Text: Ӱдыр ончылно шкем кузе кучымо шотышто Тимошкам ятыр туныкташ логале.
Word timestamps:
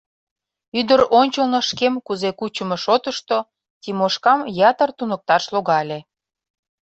Ӱдыр 0.79 1.01
ончылно 1.19 1.59
шкем 1.69 1.93
кузе 2.05 2.29
кучымо 2.39 2.77
шотышто 2.83 3.37
Тимошкам 3.81 4.39
ятыр 4.69 4.89
туныкташ 4.97 5.43
логале. 5.53 5.99